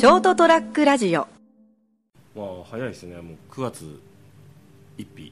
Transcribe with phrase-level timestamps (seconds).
[0.00, 1.28] ショートトラックラジオ。
[2.34, 3.16] まあ早いですね。
[3.16, 4.00] もう9月
[4.96, 5.30] 1日。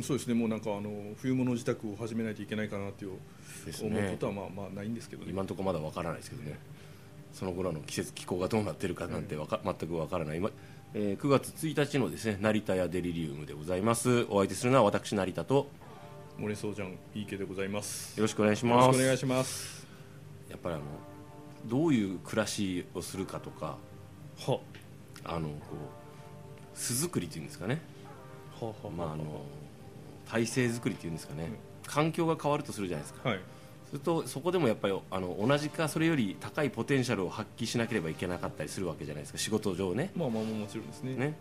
[0.00, 0.34] そうですね。
[0.34, 3.18] もうなんかあの冬物自宅を始めないといけないかなっていう
[3.64, 5.32] です思うこねとはまあまあないんですけどね。
[5.32, 6.56] 今のところまだわからないですけどね。
[7.32, 10.52] その頃の季節気候がどうなってるかなんてわか、全くわからない、ま
[10.94, 14.22] えー9月1日のですね成田屋デリリウムでございます。
[14.30, 15.54] お相手するのは私成田と。
[15.56, 15.66] よ
[16.38, 18.20] 森そうじゃんいいけでございます。
[18.20, 19.84] ろしくお願いしよろますしくお願いします。
[20.48, 20.84] やっぱりあの
[21.66, 23.78] どういう暮らしをするかとか
[24.38, 24.60] は
[25.24, 25.56] あのこ
[26.74, 27.80] う巣作りっていうんですかね。
[28.60, 29.24] ははまああの
[30.28, 31.50] 体制作りっていうんですかね、
[31.86, 33.28] 環境が変わるとするじゃないですか。
[33.28, 33.40] はい。
[33.88, 39.38] するとそこでもやっぱりあの同じかそれより高いポテンシャルを発揮しなければいけなかったりするわけじゃないですか。
[39.38, 40.10] 仕事上ね。
[40.16, 41.14] まあまあまあもちろんですね。
[41.14, 41.34] ね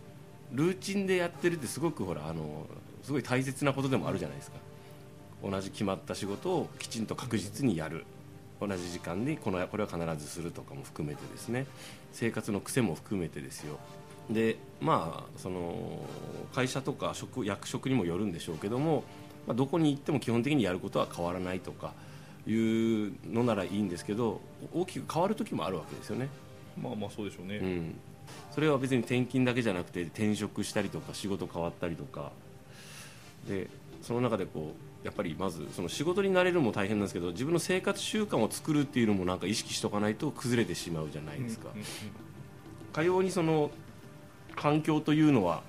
[0.52, 2.68] ルーチンでやってるってすごくほらあの
[3.04, 4.58] すごい大切なことでもあるじゃないですか。
[5.44, 8.06] 同じ決まった仕事をきちんと確実にやる
[8.60, 11.66] 同じ時間にこのこれは必ずするとかも含めてですね。
[12.14, 13.78] 生活の癖も含めてですよ。
[14.30, 16.02] でまあその
[16.54, 19.04] 会社とか職役職にもよるんでしょうけども、
[19.46, 21.94] まあ、どこに行っても基本的にやることは変わらないとか
[22.48, 24.42] いうのならいいんですけど
[24.74, 26.30] 大きく変わる時もあるわけですよね。
[26.82, 27.96] まあまあそうでしょうね、うん、
[28.52, 32.32] それは別に転勤だけじゃなくて転職したりとか仕事変わったりとか。
[33.48, 33.68] で
[34.06, 41.70] その中でこうやっぱりまずその仕事になれるのも大変なんですけど自分の生活習慣を作るっていうのもなんか意識しとかないと崩れてしまうじゃないですか、
[42.94, 43.72] かようにその
[44.56, 45.64] 環境というのは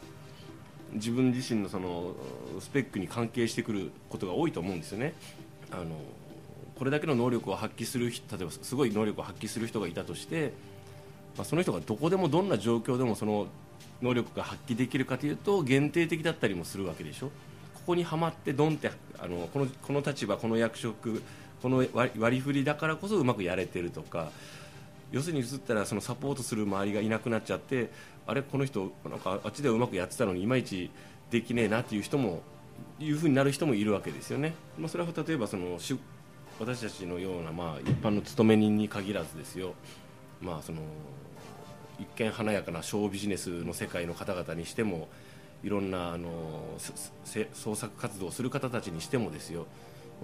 [0.92, 2.14] 自分自身のその
[2.60, 5.14] スペックに関係してくることが多いと思うんですよね。
[5.70, 5.84] あの
[6.78, 10.52] これだけの能力を発揮する人例えばすごい能力を発揮する人がいたとして、
[11.38, 13.46] まあ、その人がどこでもどんな状況でもその
[14.02, 17.30] 能力が発揮できるかというと限定的だったりもするわけでしょ
[17.86, 21.22] ここにはまってドンってあのこのこの立場この役職
[21.62, 24.32] この割り振りだからこそうまくやれてるとか
[25.12, 27.90] 要するに移ったらそのサポートする周りがいなくなっちゃって
[28.26, 30.90] あれこの人なんかあっちではうまくやってたのにいまいち
[31.30, 32.42] できねえなっていう人も
[32.98, 35.96] いうふうになる人もいるわけですよね、まあ、それは例えばそのし
[36.58, 39.74] 私たちのようなまあ一般の勤め人に限らずですよ。
[40.40, 40.78] まあその
[42.00, 45.08] 一見華やかなショービジネスの世界の方々にしても
[45.62, 46.28] いろんなあの
[47.52, 49.66] 創作活動をする方たちにしてもですよ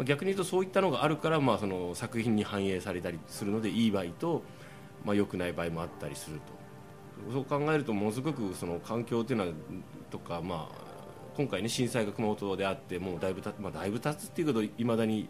[0.04, 4.42] 逆に言うとそういったのがあるから、まあ、その作品に反映されたりするのでいい場合と、
[5.04, 9.52] まあ、良くない場合もあったりするとそう考えるとものすごくその環境というのは
[10.10, 10.74] とか、まあ、
[11.36, 15.28] 今回ね震災が熊本であってもうだいぶた、まあ、だいぶ経つっていうけどいまだに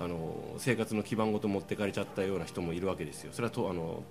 [0.00, 3.32] あの生活の基盤ごと持ってかれちゃったような人もいるわけですよ。
[3.32, 4.02] それはとあの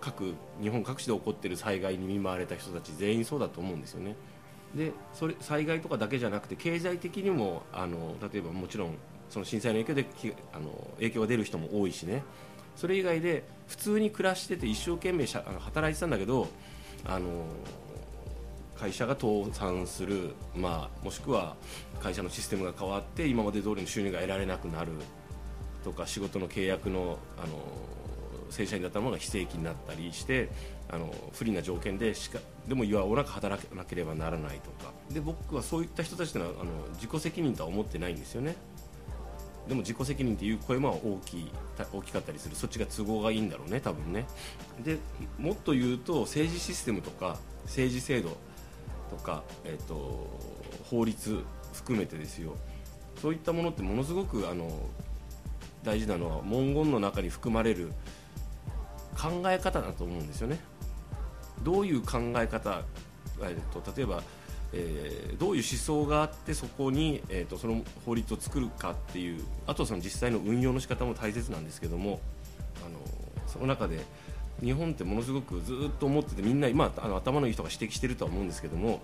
[0.00, 4.14] 各日本各地で起こっている災害に見舞われた人たち全員そうだと思うんですよね。
[4.74, 8.94] でそれ災害とかだけじゃなくて経済的にもあの例えばもちろん
[9.28, 12.22] その震災の影響であの影響が出る人も多いしね。
[12.76, 16.48] それ以外で普通に暮らしてて一生懸命あの働いてたんだけど
[17.04, 17.44] あの
[18.74, 21.54] 会社が倒産する、まあ、もしくは
[22.00, 24.92] 会社のシステムが変わって今まで通りの収入が得られなくなる
[25.84, 27.62] とか仕事の契約のあの
[28.52, 30.48] 正社員だったものが非正規になったりして
[30.90, 34.92] あの不利な条件でしかでも岩おなく働かなければならないとか。
[35.10, 38.56] で僕はそういった人たちというのはあの自己責任とは思ってないんですよね。
[39.68, 41.50] でも自己責任っていう声も大きい
[41.92, 42.56] 大きかったりする。
[42.56, 44.26] そっちが都合がいいんだろうね多分ね。
[44.84, 44.98] で
[45.38, 48.36] もっと言うと政治システムとか政治制度
[49.10, 50.28] とか、えっと
[50.90, 52.56] 法律含めてですよ。
[53.20, 54.68] そういったものってものすごくあの
[55.84, 57.92] 大事なのは文言の中に含まれる
[59.16, 60.58] 考え方だと思うんですよね。
[61.62, 62.82] どういう考え方、
[63.42, 64.22] えっと例えば、
[64.72, 72.20] えーどういう思想があってそこに、えー、とその法律を作るかっていうあとその実際の運用の仕方も大切なんですけども
[72.86, 72.98] あの
[73.46, 74.00] その中で
[74.62, 79.00] 日本ってものすごくずっと思っててみんな今あの頭のいい人が指摘してるとは思うんですけども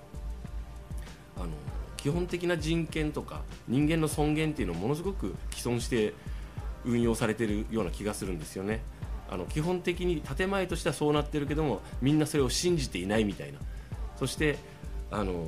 [1.37, 1.49] あの
[1.97, 6.15] 基本的な人権とか人間の尊厳っていうのをものすごく既存して
[6.85, 8.81] 運用されてるような気がするんですよね。
[9.31, 13.59] あの基本的に建前としてはそうなってるけどもみんなそれを信じていないみたいな。
[14.17, 14.59] そして
[15.11, 15.45] あの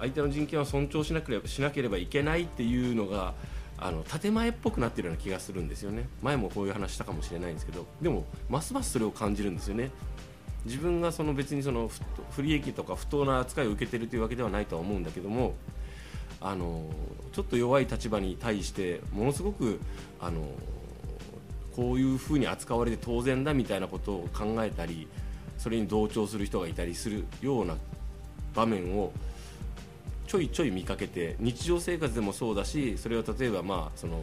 [0.00, 3.34] 相手の人権は尊重しなければしなければいけないっていうのが
[3.78, 6.08] あの建前っぽくなってるような気がするんですよね。
[6.22, 7.86] 前もこういう話したかもしれないんですけど。
[8.00, 9.90] でもますますそれを感じるんですよね。
[10.64, 11.90] 自分がその別にその
[12.30, 15.54] 不利益とか不当な扱いを受けてるというわけではないとは思うんだけども
[16.40, 16.84] あの
[17.32, 19.80] ちょっと弱い立場に対してものすごく
[20.20, 20.42] あの
[21.78, 25.06] こういうふうに扱われて当然だみたいなことを考えたり
[25.58, 27.76] それに同調する人がいたりするような
[28.52, 29.12] 場面を
[30.26, 34.18] ちょいちょい見かけて日常生活でもそうだしそれを例えばまあその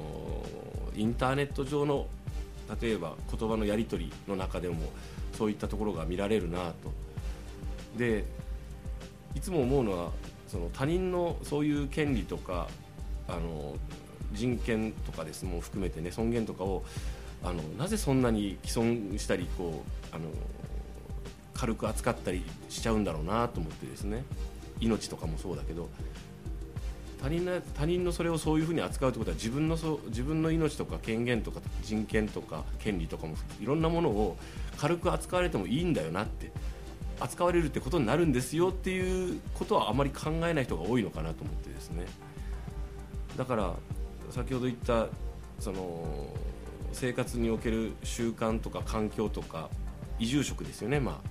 [0.97, 2.07] インターネット上の
[2.81, 4.75] 例えば言葉のやり取りの中でも
[5.37, 6.91] そういったところが見られるなと。
[7.97, 8.25] で
[9.33, 10.11] いつも思うのは
[10.49, 12.67] その他人のそういう権利とか
[13.29, 13.75] あの
[14.33, 16.83] 人権とかですも含めてね尊厳とかを
[17.45, 20.25] あのなぜそんなに既存したりこうあの
[21.53, 24.23] 軽く扱ったりしちゃうんだろうなと思ってですね。
[24.81, 25.87] 命とかもそうだけど
[27.21, 34.37] 他人の他人のそれをそういうふうに扱うということは自分のそ自分の命とか権限とか人権とか権利とかもいろんなものを
[34.77, 36.51] 軽く扱われてもいいんだよなって
[37.19, 42.05] 扱われるってことになるんですよっていうことはあまり考えない人が多いのかなと思ってですね。
[43.37, 43.73] だから
[44.31, 45.07] 先ほど言った
[45.59, 46.27] その
[46.95, 49.69] 生活における習慣とか環境とか
[50.17, 51.21] 移住職ですよね、ま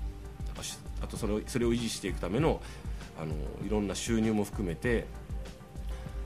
[0.57, 0.63] あ、
[1.03, 2.61] あとそれをそれを維持していくための
[3.19, 3.33] あの
[3.65, 5.07] いろんな収入も含めて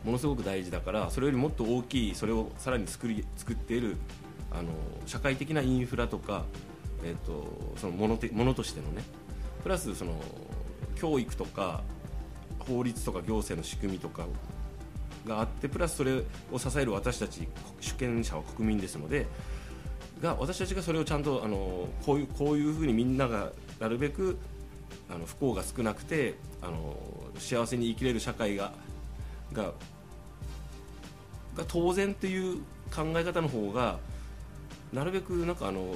[0.05, 3.97] ものすごく大事だからそれよりもっと大きいそれをさらに作り作っている
[4.51, 4.71] あの
[5.07, 6.45] 社会的なインフラとか、
[7.05, 9.03] えーと、そのものてものとしてのね
[9.63, 10.15] プラスその
[10.97, 11.83] 教育とか
[12.61, 14.27] 法律とか行政の仕組みとか
[15.29, 16.23] があってプラスそれ
[16.53, 17.47] を支える私たち
[17.81, 19.27] 主権者は国民ですので
[20.21, 24.37] が私たちがそれをちゃんとあのこういうこういうふうにみんながなるべく
[25.09, 26.97] あの不幸が少なくてあの
[27.39, 28.73] 幸せに生きれる社会が
[29.53, 29.73] が
[31.57, 32.59] が当然っていう
[32.95, 33.99] 考え方の方が
[34.93, 35.95] なるべくなんかあの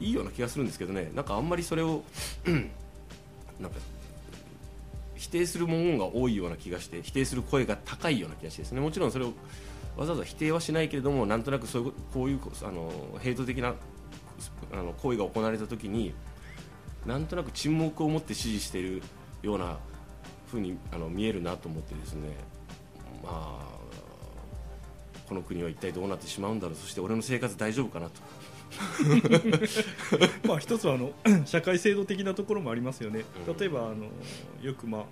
[0.00, 1.10] いいような気がするんですけどね。
[1.14, 2.02] なんかあんまりそれを
[3.60, 3.78] なんか
[5.18, 8.80] 否定する文言が多いような気がして否定する声が高いような気がしてですね。
[8.80, 9.32] もちろんそれを
[9.96, 13.74] わざわざ否定はしないけれどもなんとなくそういうこういうあのヘイト的な
[14.72, 16.14] あの行為が行われた時に
[17.04, 19.02] なんとなく沈黙を持って支持している
[19.42, 19.78] ような
[20.50, 22.30] ふうにあの見えるなと思ってですね。
[23.22, 23.78] まあ
[25.28, 26.76] この国は一体どうなってしまうんだろう。
[26.76, 28.20] そして俺の生活大丈夫かなと。
[30.46, 31.12] まあ一つはあの
[31.46, 33.24] 社会制度的なところもありますよね、
[33.58, 34.06] 例えばあの
[34.62, 35.04] よく、ま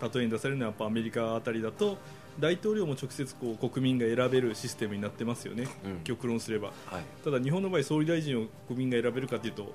[0.00, 1.98] あ、例えに出されるのはやっぱアメリカあたりだと
[2.38, 9.72] 大統領も直接こう国民が選べるシステムになってますよね、うん、極論すれば、はい、ただ日本の場合総理大臣を国民が選べるかというと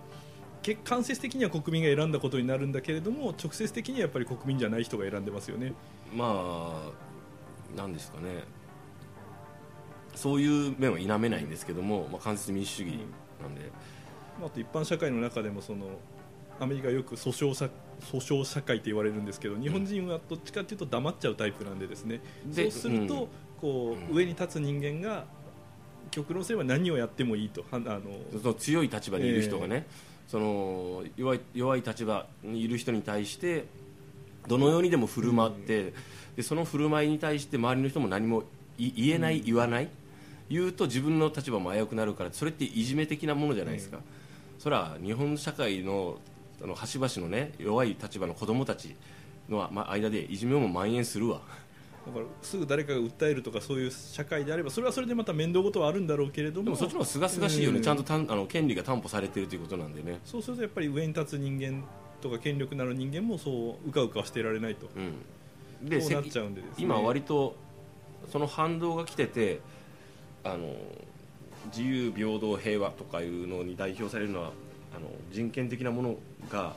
[0.83, 5.73] 間接的には国民が選んだことになるんだけれども直接的にはやっぱり国民じゃない人が選んでますよね。
[6.13, 6.91] ま
[7.75, 8.43] あなんですかね
[10.19, 12.99] そういう面は否めないんですけども、まあ、間接民主主義
[13.41, 13.61] なんで、
[14.41, 15.85] うん、あと一般社会の中でもその
[16.59, 17.69] アメリカよく訴訟社
[18.01, 23.29] 訴訟社会と言われるんですけど日本人はどっちかというと黙っちゃうタイプなんでですね、うん、そうすると、
[23.61, 25.23] こう上に立つ人間が
[26.11, 33.67] 極論すれば何をやってもいいとあの強い立場にいる人がね、えー、その弱い弱い立場にいる人に対して
[34.47, 35.93] どのようにでも振る舞って、うん、
[36.35, 38.43] でその振る舞いに対して周りの人も何も
[38.77, 39.89] 言えない、言わない
[40.49, 43.99] 言うと自分の立場も危うくなるからそれっていじめ的なものじゃないですか、
[44.57, 46.17] それは日本社会の
[46.61, 48.95] あの端々のね弱い立場の子供たち
[49.47, 51.41] の間でいじめも蔓延するわ。
[52.05, 60.19] だからすぐ誰かが訴えるとかそういう社会であればそれはそれでまた面倒事はあるんだろうけれどもでもそっちの方がすがすがしいよね、ちゃんとたんあの権利が担保されているということなんでね。
[60.25, 61.83] そうするとやっぱり上に立つ人間
[62.21, 67.55] とか権力のある人間もそううかうかしてられないと、うん、でそうなっちゃうんで、ね、今割と
[68.31, 69.59] その反動が来てて
[70.43, 70.75] あの
[71.67, 74.51] 自由平等平和とかいうのに代表されるのは
[74.95, 76.15] あの人権的なもの
[76.49, 76.73] が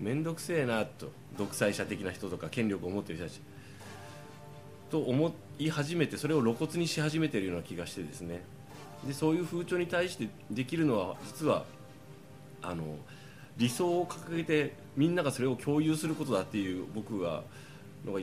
[0.00, 3.40] 面倒くせえなと独裁者的な人とか権力を持ってる人たち
[4.90, 8.42] と思い始めてそれを露骨にし始めてるような気がしてですね。
[9.06, 11.64] でそういう風潮に対してできるのは実は
[12.62, 12.96] あの
[13.56, 17.42] 理想を掲げてみんながそれを共有することだっていう僕が
[18.04, 18.20] のが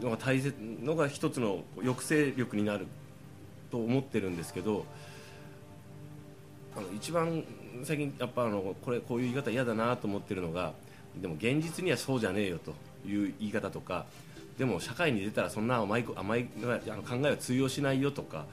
[0.00, 2.86] のが大切のが一つの抑制力になる
[3.70, 4.84] と思ってるんですけど
[6.76, 7.44] あの一番
[7.84, 10.72] 最近やっぱあのこれこういう言い方嫌だなと思ってるのが
[11.20, 12.74] でも現実にはそうじゃねえよと
[13.08, 14.06] いう言い方とか
[14.58, 16.48] でも社会に出たらそんな甘い甘い
[16.88, 18.46] あの考えは通用しないよとか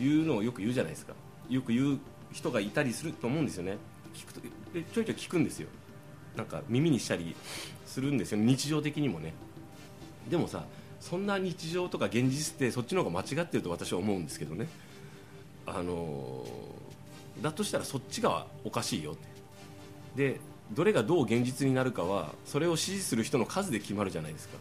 [0.00, 1.14] いうのをよく言うじゃないですか。
[1.48, 1.98] よく言う
[2.32, 3.76] 人がいたりすると思うんですよね。
[4.14, 5.68] 聞くとでちょいちょい聞くんですよ。
[6.36, 7.36] なんか耳にしたり
[7.84, 8.38] するんですよ。
[8.38, 9.34] 日常的にもね。
[10.30, 10.64] でもさ
[11.02, 14.68] そんな日常とか現実ってそっちの方が間違ってると私は思うんですけどね。
[15.66, 16.46] あの
[17.42, 20.32] だとしたらそっちがおかしいよって。
[20.32, 20.40] で
[20.70, 24.56] どれがどう現実になるかはそれを支持する人の数で決まるじゃないですか。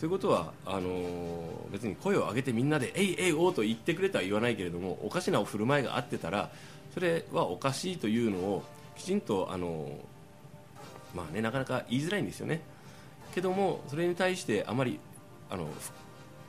[0.00, 6.50] ということはあの別に声を上げてみんなで「えいえいおう」と言ってくれとは言わないけれどもおかしな振る舞いがあってたら
[6.94, 8.62] それはおかしいというのを
[8.96, 9.86] きちんとあの
[11.14, 12.62] まあねなかなか言いづらいんですよね。
[13.34, 15.00] けどもそれに対してあまり
[15.50, 15.66] あの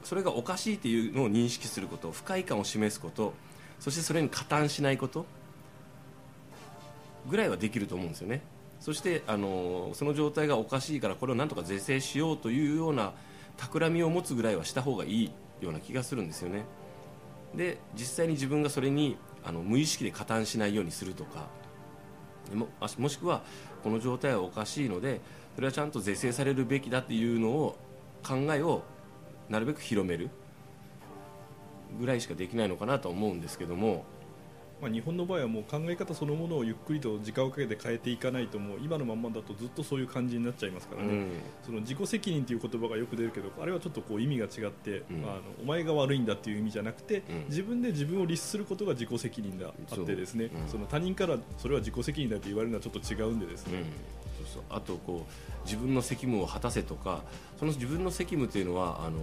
[0.04, 3.34] それがおかしいというのを認識すること不快感を示すこと
[3.80, 5.26] そしてそれに加担しないこと
[7.30, 8.42] ぐらいはできると思うんですよね。
[8.80, 13.14] そしてあのその状態がおかしいからこれをなんとか是正しようというような
[13.56, 16.64] 企みを持つぐらいはした方がいいような気がするんですよね。
[17.56, 21.48] で実際に自分がそれにあの無意識で加担しないようにするとか
[22.54, 23.42] ももしくは
[23.84, 25.22] この状態はおかしいので
[25.56, 27.78] それはちゃんと是正されるべきだっていうのを
[28.24, 28.84] 考えを
[29.50, 30.30] なるべく広める。
[32.00, 34.06] ぐらいしかできないのかなと思うんですけども。
[34.82, 41.28] まあ、日本の場合はもう考え方そのものをゆっくりと時間をかけて変えていかないともう今のまんまだとずっとそういう感じになっちゃいますからね、うん、
[41.66, 50.50] その自己責任という言葉がよく出るけどあれはちょっとこう意味が違って、うん、まあ、あのお前が悪いんだっていう意味じゃなくて、うん、自分で自分を律することが自己責任だあってですね。
[50.68, 53.86] そ,、の他人からそれは自己責任だと言われるのはちょっと違うんでですね、
[54.46, 54.64] そうそう。
[54.70, 57.22] あとこう自分の責務を果たせとか
[57.60, 59.20] その自分の責務というのはあの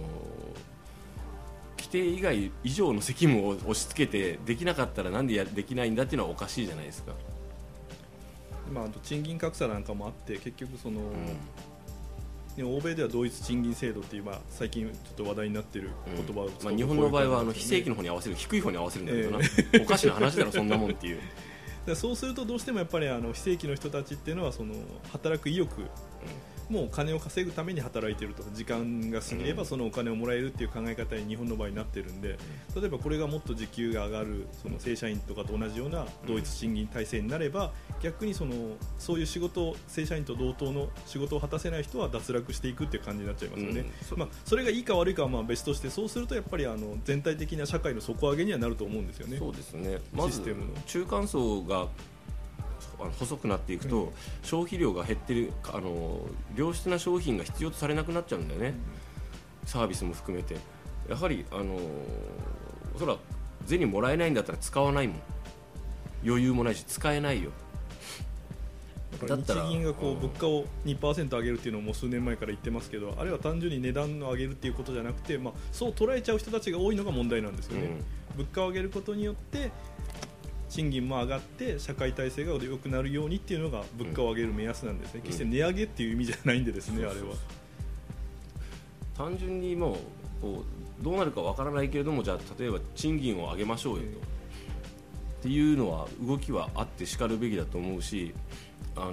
[1.91, 7.11] 定以外以上の責務を押し付けてできなかったらなんでやできないんだっていうのはおかしいじゃないですか。
[8.73, 11.01] まあ、あと賃金格差なんかもあって結局その、
[12.57, 21.19] うん、欧米では同一賃金制度っていう、まあ、最近ちょっと話題になっている言葉を、うん、まあ、日本の場合はあの非正規の方に合わせる低い方に合わせるんだけどな、えー、 おかしな話だろそんなもんっていう
[21.95, 24.75] そうするとどうしてもやっぱりあの非正規の人たちっていうのはその
[25.11, 25.81] 働く意欲、
[26.71, 28.43] もう金を稼ぐために働いていると。
[28.53, 32.37] 時間が過ぎればそのお金をもらえるっていう考え方に日本の場合になってるんで
[32.75, 38.53] 例えばこれがもっと時給が上がるその正社員とかと同じような同一賃金体制になれば逆にその
[38.97, 49.37] そういう仕事正社員と同等の仕事を果たせない人は脱落していくっていう感じになっちゃいますよね、うん、まあ、それがいいか悪いかはまあ別としてそうするとやっぱりあの全体的な社会の底上げにはなると思うんですよね。
[49.37, 49.99] そうですね。
[50.13, 50.41] まず
[50.85, 51.87] 中間層が
[53.01, 54.11] あの細くなっていくと、うん、
[54.43, 56.21] 消費量が減ってるあの
[56.55, 58.67] 良質な商品が必要とされなくなっちゃうんだよね、
[59.63, 60.55] うん、サービスも含めて。
[61.09, 61.77] やはりあの
[62.97, 63.17] そら
[63.65, 65.17] 銭もらえないんだったら使わないもん。
[66.25, 67.51] 余裕もないし使えないよ。
[69.27, 77.87] だ日銀がこう物価を2%上げるっていうのをもう数年前から言ってますけどあれは単純に値段を上げるっていうことじゃなくて、まあ、そう捉えちゃう人たちが多いのが問題なんですよね、
[78.31, 79.69] うん、物価を上げることによって
[80.71, 87.35] 賃金も上がって社会体制が良くなるようにっていうのが物価を上げる目安なんですね、決して値上げっていう意味じゃないんでですね、あれは。
[89.17, 89.95] 単純にもう
[90.41, 90.63] こ
[90.99, 94.11] うどうなるかわからないけれどもじゃあ例えば賃金を上げましょうよと、っ
[95.41, 98.33] ていうのは動きはあってしかるべきだと思うし、
[98.95, 99.11] あの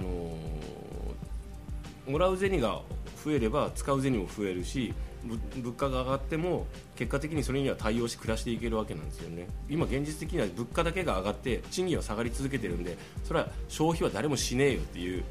[2.07, 2.81] ー、もらう銭が
[3.25, 4.93] 増えれば使う銭も増えるし
[5.25, 9.47] 物価が上がっても結果的にそれには対応して暮らしていけるわけなんですよね。
[9.69, 15.23] 今現実的には物価だけが上がって賃金は下がり続けてるんでそれは消費は誰もしねえよっていう。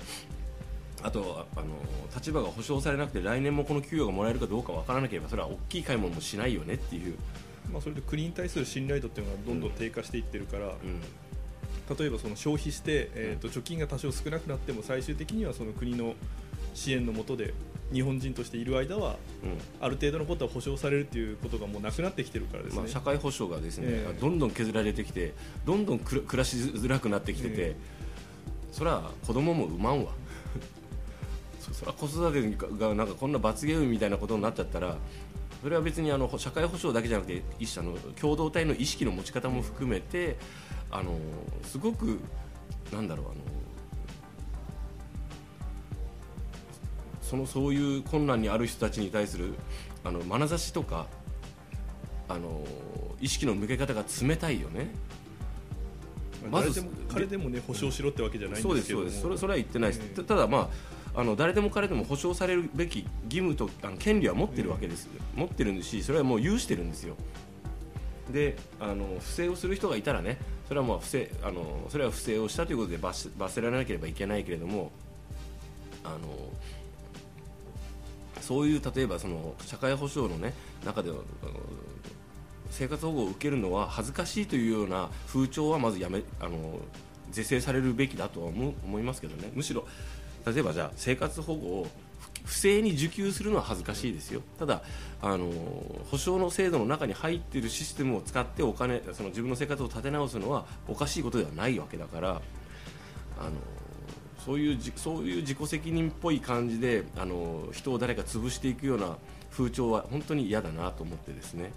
[1.01, 1.67] あとあの
[2.13, 7.15] 立場が保障されなくて来年もこの給与がもらえるかどうか分からなければそれは大きい買い物もしないよねっていう、
[7.73, 10.71] まあ、それで国に対する信頼度っていうのがどんどん低下していってるから、うん。
[10.71, 10.75] うん
[11.99, 16.15] 例えばその消費して、えーと貯金が多少少なくなっても最終的にはその国の
[16.75, 17.55] 支援のもとで
[17.93, 25.33] 日本人としている間は、うん、ある程度のことは保障されるということがもうなくなってきてるからですね、まあ、社会保障がですね、えー、どんどん削られてきて
[25.65, 30.13] どんどん暮らしづらくなってきてて、えー、それは子供も産まんわ。
[31.61, 34.97] それは子育てがなんかこんな罰ゲームみたいなことになっちゃったら
[35.63, 40.39] それは別にあの社会保障だけじゃなくて一社の共同体の意識の持ち方も含めて
[40.91, 41.19] あの
[41.65, 42.21] すごく
[42.93, 43.35] なんだろうあの
[47.29, 49.55] そのそういう困難にある人たちに対する
[50.03, 51.07] あの眼差しとか
[52.27, 52.65] あの
[53.21, 54.91] 意識の向け方が冷たいよね。
[56.51, 56.83] まず
[57.13, 60.71] 彼でもね保証しろってわけじゃないんですけどそうですそれそれは言ってないです、えー、ただま
[61.15, 67.17] ああの誰でも彼でも保証されるべき義務とあの権利は持ってるわけです、持ってるんですしそれはもう有してるんですよ。
[68.31, 74.93] であの不正をする人がいたらねそれはもう不正あのそれは不正をしたということで罰罰せられなければいけないけれども
[76.05, 76.19] あの
[78.49, 81.17] そういう例えばその社会保障の、ね、中での
[82.71, 86.79] 生活保護を受けるのは恥ずかしいというような風潮はまずやめあの
[87.31, 89.51] 是正されるべきだとは思思いますけどね。
[89.53, 89.87] むしろ
[90.47, 91.87] 例えばじゃあ生活保護を
[92.47, 94.41] 不正に受給するのは恥ずかしいですよ。
[94.59, 94.81] ただ
[95.21, 95.51] あの
[96.11, 102.29] 保障の制度の中に入っているシステムを使ってお金その自分の生活を立て直すのはおかしいことではないわけだから
[103.39, 103.51] あの
[104.45, 109.17] そういうそういう自己責任っぽい感じであの人を誰か潰していくような
[109.51, 111.73] 風潮は本当に嫌だなと思ってですね。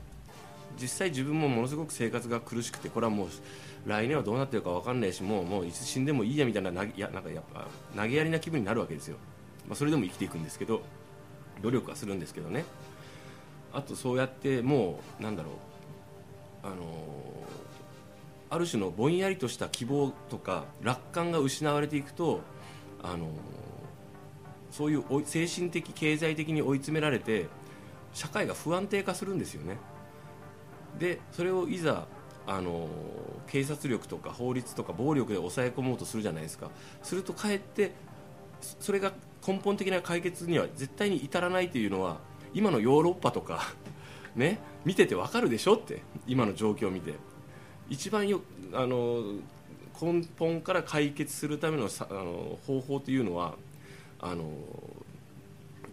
[0.80, 3.27] 実際自分もものすごく生活が苦しくてこれはもう
[3.86, 9.18] 来年はどうなってるか分かんないしもうもういつ死んでもいいやみたいな投げやなんかやっぱ投げやりな気分になるわけですよ、
[9.68, 10.82] まあ、それでも生きていくんですけど
[11.62, 12.65] 努力はするんですけどね。
[13.74, 15.51] あとそうやってもうなんだろ
[16.63, 16.75] うあの
[18.51, 22.41] ある種のぼんやりとした希望とか楽観が失われていくと
[23.01, 23.29] あの
[24.70, 27.48] そういう精神的経済的に追い詰められて
[28.13, 29.77] 社会が不安定化するんですよね。
[31.00, 32.08] でそれをいざ
[32.46, 32.89] あの
[33.48, 36.70] 警察力とか法律とか暴力で抑え込もうとするじゃないですか。
[37.01, 37.93] するとかえって
[38.60, 39.13] それが
[39.48, 42.20] 根本的な解決には絶対に至らないというのは
[42.53, 43.62] 今のヨーロッパとか
[44.36, 47.30] ね見ててわかるでしょって今の状況を見て。
[47.91, 48.41] 一番よ
[48.74, 49.21] あの
[50.01, 53.55] 根本から解決するためのさあの方法というのは
[54.21, 54.50] あの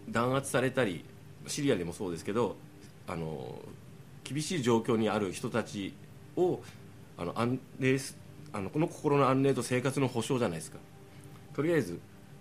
[0.09, 1.05] 弾圧されたり
[1.49, 2.57] シリアでもそうですけど
[3.09, 3.59] あの
[4.23, 5.93] 厳しい状況にある人たち
[6.37, 6.61] を
[7.19, 7.99] あの安寧
[8.53, 10.79] あのこの心の安寧と生活の保障じゃないですか。
[11.53, 11.99] とりあえず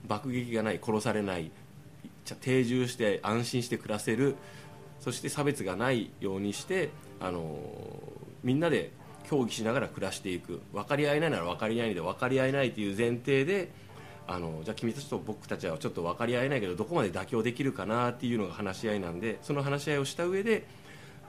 [0.07, 1.49] 爆撃がない殺されない
[2.41, 4.35] 定住して安心して暮らせる
[4.99, 7.57] そして差別がないようにしてあの
[8.43, 8.91] みんなで
[9.29, 13.69] 協議しながら暮らしていく分かり合えないなら分かり合えないで分かり合えないという前提で
[14.27, 20.65] あのじゃあ君たちと僕たちはちょっと分かり合えないけどどこまで妥協できるかなっていうのが話し合いなんでその話し合いをした上で、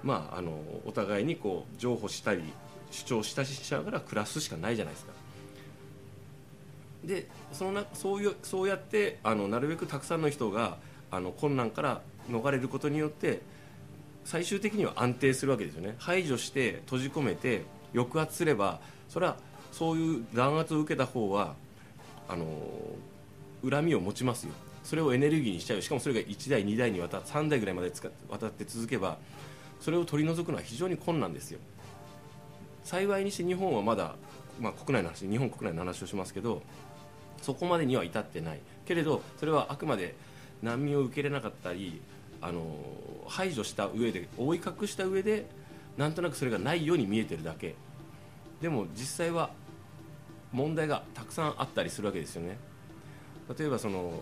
[0.02, 0.52] まあ、あの
[0.85, 2.43] お互いにこう譲歩したり
[2.90, 5.12] 主張したりしながら暮らすしかないじゃないですか。
[7.05, 10.78] でそのなそういうそうやってあのなるべくたくさんの人が
[11.11, 13.40] あの困難から逃れることによって
[14.25, 17.62] 最終的には安定するわけですよね排除して閉じ込めて
[17.95, 19.37] 抑圧すればそれは
[19.73, 21.54] そういう弾圧を受けた方は
[22.28, 22.47] あの
[23.68, 24.52] 恨みを持ちますよ。
[24.85, 25.83] それをエネルギーにしちゃう。
[25.83, 27.92] しかもそれが1代2代にわた3代ぐらいまで
[28.28, 29.18] 渡って続けば
[29.80, 31.59] それを取り除くのは非常に困難ですよ。
[32.85, 34.14] 幸いにして日本はまだ、
[34.59, 36.62] まあ、国内の話日本国内の話をしますけど
[37.42, 38.61] そこまでには至ってない。
[38.87, 40.14] けれどそれはあくまで
[40.62, 42.00] 難民を受け入れなかったり
[42.40, 42.64] あの
[43.26, 45.47] 排除した上で覆い隠した上で
[45.99, 47.75] なんとなくそれがないように見えてるだけ。
[48.62, 49.50] でも実際は
[50.52, 52.57] 問題がたくさんあったりするわけですよね。
[53.58, 54.13] 例えばその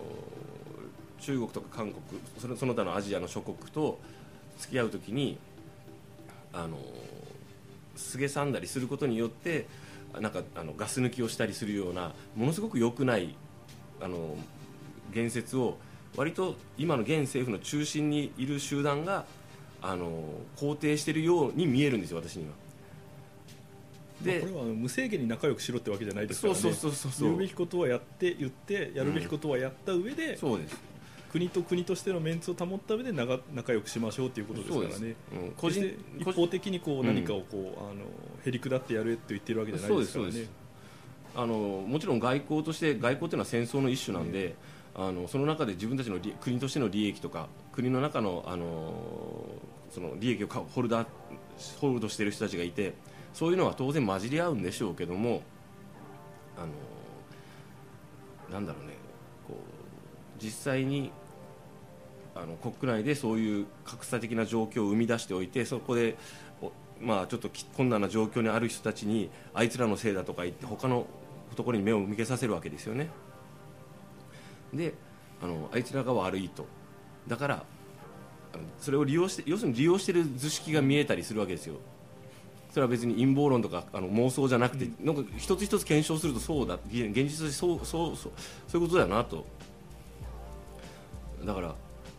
[1.19, 2.01] 中国とか韓国
[2.39, 3.99] そのその他のアジアの諸国と
[4.57, 5.37] 付き合う時に
[6.51, 6.77] あの
[7.95, 9.67] すげさんだりすることによって
[10.19, 13.35] なんかあのガス抜きをしたりするようなものすごく良くない
[14.01, 14.35] あの
[15.13, 15.77] 言説を
[16.15, 19.25] 割と今の現政府の中心にいる集団が
[19.81, 20.23] あの
[20.55, 22.51] 肯定しているように見えるんですよ、私には。
[24.21, 30.77] で、これは無制限に仲良くしろってわけじゃないですからね、そうそうそうそう言うべきことはやって言ってやるべきことはやった上で、うん、そうです。
[31.31, 38.05] 国と国としてのメンツを保った上で仲仲良くしましょうということですからね、うん、個人一方的にこう何かをこう、うん、あの
[38.45, 40.47] へりくだってやるって言ってるわけじゃないですからね。
[41.35, 41.53] あの
[41.87, 44.55] もちろん外交として外交というのは戦争の一種なんで、
[44.95, 48.91] あのその中で自分たちの国としての利益とか国の中のあの
[49.91, 51.07] その利益をホルダー
[51.79, 52.95] ホールドしている人たちがいて
[53.33, 55.43] そういうのは当然混じり合うんでしょうけども
[56.57, 56.67] あの
[58.51, 58.93] なんだろうね
[59.47, 61.11] こう実際に
[62.33, 66.17] あの国内でそういう格差的な状況を生み出しておいてそこで
[66.99, 71.05] まあ、ちょっと困難な状況にある人たちにあいつらのせいだとか言って他の
[71.55, 73.07] ところに目を向けさせるわけですよね。
[74.73, 74.95] で
[75.39, 76.65] あのあいつらが悪いと
[77.27, 77.63] だから
[78.79, 81.75] それを利用して要するに利用している図式が見えたりするわけですよ。
[82.71, 88.31] それは別に陰謀論とかあの妄想じゃなくて、うん、なんか一つ一つ検証するとそうだ現実としてそうそうそう
[88.67, 89.45] そういうことだなと。
[91.45, 91.75] だから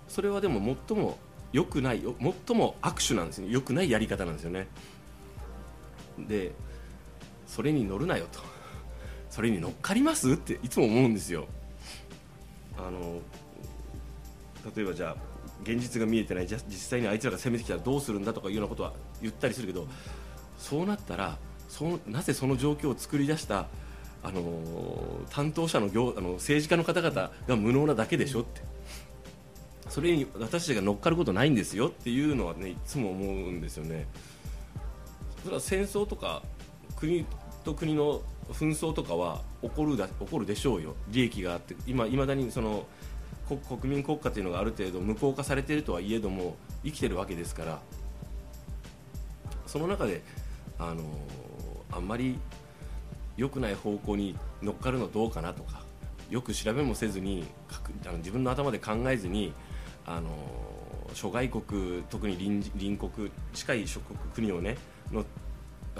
[0.08, 1.18] それはでも最も
[1.52, 2.02] 良くない
[2.46, 3.48] 最も握手なんですね。
[3.50, 4.68] 良くないやり方なんですよね。
[6.18, 6.52] で
[7.46, 8.40] それに乗るなよと。
[9.30, 11.46] それに乗っかりますっていつも思うんですよ。
[12.76, 13.20] あの
[14.74, 15.16] 例えばじゃあ
[15.62, 19.86] 現実が見えてないじゃ実際にあいつらが攻めてきたらどうするんだとかいうようなことは言ったりするけど
[20.58, 21.36] そうなったら
[21.68, 23.66] そなぜその状況を作り出した
[24.22, 24.42] あの
[25.30, 28.62] 担当者の業あの政治家の方々が無能なだけでしょって
[29.88, 34.06] それに私たちが乗っかることないんですよっていうのはねいつも思うんですよね。
[35.42, 36.42] それは戦争とか
[36.96, 37.24] 国
[37.64, 38.20] と国の
[38.52, 42.86] 紛争とかは起こるだ起こるでしょうよ、利益があって、今、いまだにその
[43.56, 47.80] 国民国家というのがある程度無効化されているとはいえども生きてるわけですから
[49.66, 50.22] その中で
[50.78, 51.02] あの
[51.90, 52.38] あんまり
[53.36, 55.82] 良くない方向に乗っかるのどうかなとか
[56.30, 57.46] よく調べもせずに
[58.06, 59.52] あの自分の頭で考えずに
[60.04, 60.28] あの
[61.14, 64.76] 諸外国特に隣隣国近い諸国国をね
[65.12, 65.24] の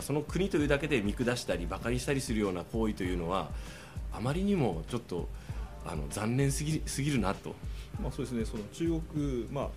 [0.00, 3.48] その国というだけで見下したり馬鹿にしたりするような行為というのは
[4.12, 5.28] あまりにもちょっと
[5.87, 7.55] あの残念すぎすぎるなと、
[8.03, 8.45] まあ、そうですね。
[8.45, 9.69] その中国、まあ、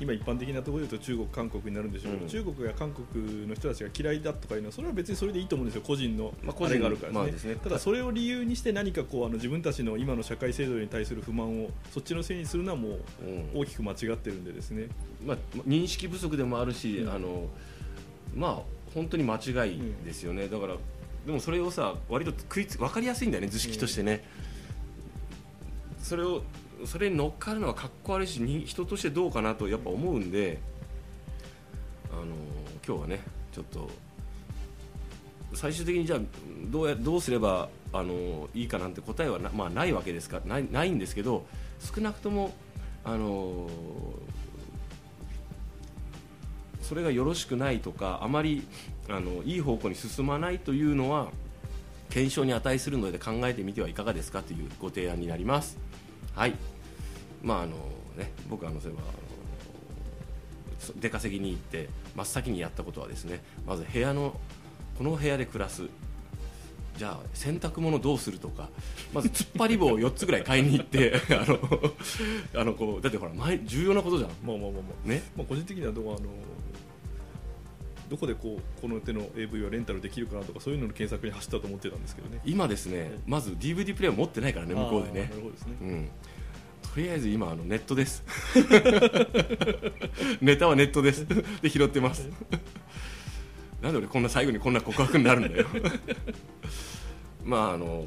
[0.00, 2.28] 今一般的なところで言うと中国、韓国になるんでしょうけど、うん。
[2.28, 5.82] 中国や韓国の人たちが嫌いだとかいうのはそれは別にそれでいいと思うんですよ。
[5.82, 7.60] 個人のまあれがあるからまあですね,、ですね。
[7.62, 12.92] ただそれを理由にして何かこうあの自分たちの今の社会制度に対する不満をそっちのせいにするのはもう
[13.54, 13.60] うん。
[13.60, 14.88] 大きく間違ってるんでですね、
[15.24, 17.12] まあ、認識不足でもあるし、うん。
[17.12, 17.48] あの
[18.34, 20.76] まあ本当に間違いですよね、だから
[21.24, 24.24] でもそれをさ割と食いつ分かりやすいんだよね図式としてね、
[26.02, 26.42] それを
[26.84, 30.58] それに乗っかるのはかっこ悪いし人としてどうかなとやっぱ思うんで
[32.10, 32.24] あの
[32.86, 33.20] 今日はね
[33.52, 33.88] ちょっと
[35.52, 36.20] 最終的にじゃあ
[36.70, 41.44] どうやどうすればあのいいかなんて答えはな,、まあ、ないわけですかないないんですけど
[41.80, 42.52] 少なくとも
[43.04, 43.68] あの
[46.82, 48.66] それがよろしくないとかあまり
[49.08, 51.28] あのいい方向に進まないというのは
[52.10, 55.89] 検証に値するので考えてみてはいかがですかというご提案になります。
[56.34, 56.54] はい。
[57.42, 57.76] まああの
[58.16, 59.12] ね、僕はあのそういえばあの
[60.78, 64.34] そ出稼ぎに行って真っ先にやったことはですねまず部屋の
[64.98, 65.84] この部屋で暮らす。
[66.96, 68.68] じゃあ洗濯物どうするとか
[69.14, 71.58] まず突っ張り棒を4つぐらい買いに行って あの
[72.60, 74.30] あのこうだってほら前重要なことじゃん。
[74.44, 75.22] まあまあまあまあね。
[75.34, 76.28] まあ、個人的にはどこあの
[78.10, 82.40] どこでこうこの手の AV はレンタルできるかなとかそういうのの検索に走ったと思ってたんですけどね。
[82.44, 85.28] 今ですねまず DVD プレイヤー持ってないからね向こうでね。
[85.30, 85.76] なるほどですね。
[85.80, 86.10] うん。
[86.92, 88.24] とりあえず今あのネットです。
[90.42, 91.24] ネタはネットです。
[91.62, 92.28] で拾ってます。
[93.80, 95.66] なんで俺こんな最後にこんな告白になるんだよ。
[97.44, 98.04] まああの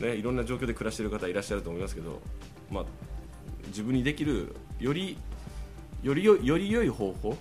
[0.00, 2.22] ねいろんな状況で暮らしている方いらっしゃると思いますけど
[2.70, 2.86] まあ
[3.66, 5.18] 自分にできるより
[6.02, 7.36] よりよより良い方法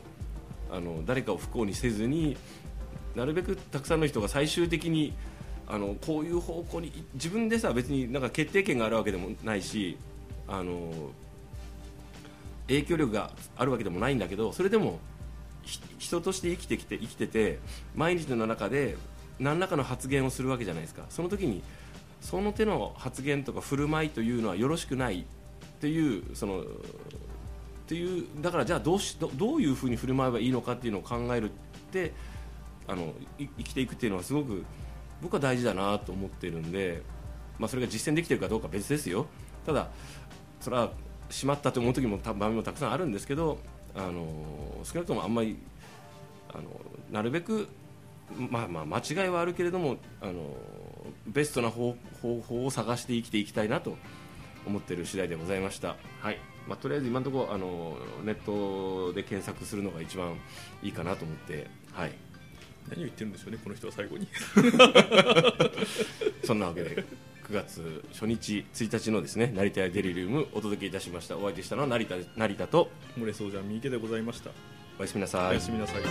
[0.71, 2.37] あの誰かを不幸にせずに
[3.15, 5.13] なるべくたくさんの人が最終的に
[5.67, 9.97] あのこういう方向に自分でさ別になんか決定権があるわけでもないし
[10.47, 10.91] あの
[12.67, 14.99] 影響力があるわけでもないんだけどそれでも
[15.97, 17.59] 人として生きてきて生きてて
[17.95, 18.97] 毎日の中で
[19.39, 21.03] 何らかの発言をするわけじゃないですか。
[21.09, 21.61] その時に
[22.21, 25.23] その手の発言とか振る舞いというのはよろしくないっ
[25.79, 26.63] ていうその
[27.87, 31.53] っていうだからじゃあどうしどういうふうに振る舞えばいいのかっていうのを考えるっ
[31.89, 32.11] て
[32.85, 34.65] あの生きていくっていうのはすごく
[35.21, 37.01] 僕は大事だなと思ってるんで、
[37.57, 39.27] まあ、それが実践できてるかどうか別ですよ。
[39.65, 39.87] ただ
[40.59, 40.91] それは
[41.29, 43.57] しまったと思う時も場面もたくさんあるんですけど
[43.95, 44.25] あの
[44.83, 45.57] 少なくともあんまり
[46.53, 46.63] あの
[47.09, 47.69] なるべく、
[48.37, 50.57] まあ、まあ間違いはあるけれどもあの
[51.25, 53.95] ベストな方法を探して生きていきたいなと
[54.65, 56.56] 思ってる次第でございました、はい。
[56.67, 60.37] まあ、とりあえず今のところあのネットで検索するのが一番
[60.83, 62.11] いいかなと思って、はい、
[62.89, 64.27] 何を言ってるんでしょうねこの人は最後に。
[66.43, 67.03] そんなわけで
[67.49, 71.37] 9月初日1日のですね成田屋デリリウムお届けいたしました。
[71.37, 74.51] お相手したのは成田成田と漏れそうじゃん三池でございました。
[74.99, 75.51] おやすみなさい。
[75.51, 76.01] おやすみなさい。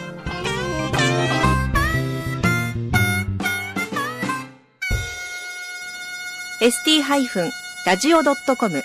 [6.60, 8.82] ST-radio.com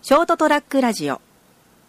[0.00, 1.20] ショートトラックラジオ。